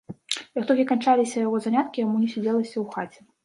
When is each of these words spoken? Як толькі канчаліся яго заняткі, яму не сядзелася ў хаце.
Як 0.59 0.65
толькі 0.71 0.85
канчаліся 0.93 1.45
яго 1.45 1.61
заняткі, 1.67 2.05
яму 2.05 2.15
не 2.25 2.33
сядзелася 2.35 2.75
ў 2.79 2.85
хаце. 2.97 3.19